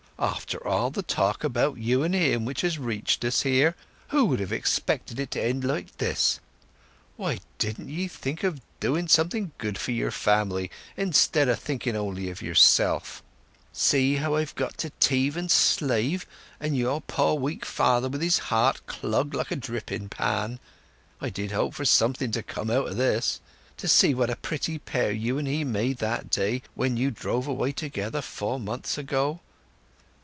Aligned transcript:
"After 0.23 0.63
all 0.67 0.91
the 0.91 1.01
talk 1.01 1.43
about 1.43 1.79
you 1.79 2.03
and 2.03 2.13
him 2.13 2.45
which 2.45 2.61
has 2.61 2.77
reached 2.77 3.25
us 3.25 3.41
here, 3.41 3.75
who 4.09 4.25
would 4.25 4.39
have 4.39 4.51
expected 4.53 5.19
it 5.19 5.31
to 5.31 5.41
end 5.41 5.63
like 5.63 5.97
this! 5.97 6.39
Why 7.17 7.39
didn't 7.57 7.89
ye 7.89 8.07
think 8.07 8.43
of 8.43 8.61
doing 8.79 9.07
some 9.07 9.29
good 9.57 9.79
for 9.79 9.89
your 9.89 10.11
family 10.11 10.69
instead 10.95 11.49
o' 11.49 11.55
thinking 11.55 11.95
only 11.95 12.29
of 12.29 12.39
yourself? 12.39 13.23
See 13.73 14.17
how 14.17 14.35
I've 14.35 14.53
got 14.53 14.77
to 14.79 14.91
teave 14.99 15.35
and 15.35 15.49
slave, 15.49 16.27
and 16.59 16.77
your 16.77 17.01
poor 17.01 17.33
weak 17.33 17.65
father 17.65 18.07
with 18.07 18.21
his 18.21 18.37
heart 18.53 18.85
clogged 18.85 19.33
like 19.33 19.49
a 19.49 19.55
dripping 19.55 20.07
pan. 20.09 20.59
I 21.19 21.31
did 21.31 21.49
hope 21.51 21.73
for 21.73 21.85
something 21.85 22.29
to 22.33 22.43
come 22.43 22.69
out 22.69 22.89
o' 22.89 22.93
this! 22.93 23.39
To 23.77 23.87
see 23.87 24.13
what 24.13 24.29
a 24.29 24.35
pretty 24.35 24.77
pair 24.77 25.09
you 25.11 25.39
and 25.39 25.47
he 25.47 25.63
made 25.63 25.97
that 25.97 26.29
day 26.29 26.61
when 26.75 26.95
you 26.95 27.09
drove 27.09 27.47
away 27.47 27.71
together 27.71 28.21
four 28.21 28.59
months 28.59 28.99
ago! 28.99 29.39